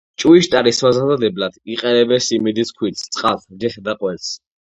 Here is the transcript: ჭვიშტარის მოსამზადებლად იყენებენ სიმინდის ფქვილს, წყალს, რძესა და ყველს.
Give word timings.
ჭვიშტარის 0.21 0.77
მოსამზადებლად 0.85 1.59
იყენებენ 1.73 2.23
სიმინდის 2.29 2.73
ფქვილს, 2.77 3.05
წყალს, 3.17 3.47
რძესა 3.57 3.87
და 3.91 3.95
ყველს. 4.01 4.35